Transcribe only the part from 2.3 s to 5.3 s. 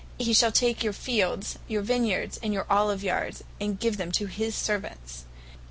and your olive yards, and give them to his servants.